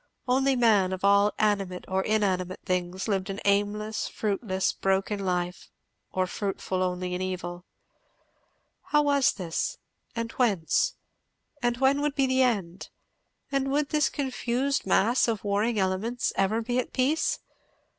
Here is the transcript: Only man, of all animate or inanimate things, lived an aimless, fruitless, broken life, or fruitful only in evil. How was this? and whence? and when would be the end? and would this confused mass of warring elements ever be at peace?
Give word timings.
Only 0.27 0.55
man, 0.55 0.93
of 0.93 1.05
all 1.05 1.31
animate 1.37 1.85
or 1.87 2.01
inanimate 2.03 2.61
things, 2.65 3.07
lived 3.07 3.29
an 3.29 3.39
aimless, 3.45 4.07
fruitless, 4.07 4.73
broken 4.73 5.23
life, 5.23 5.69
or 6.11 6.25
fruitful 6.25 6.81
only 6.81 7.13
in 7.13 7.21
evil. 7.21 7.65
How 8.85 9.03
was 9.03 9.31
this? 9.33 9.77
and 10.15 10.31
whence? 10.31 10.95
and 11.61 11.77
when 11.77 12.01
would 12.01 12.15
be 12.15 12.25
the 12.25 12.41
end? 12.41 12.89
and 13.51 13.69
would 13.71 13.89
this 13.89 14.09
confused 14.09 14.87
mass 14.87 15.27
of 15.27 15.43
warring 15.43 15.77
elements 15.77 16.33
ever 16.35 16.63
be 16.63 16.79
at 16.79 16.93
peace? 16.93 17.37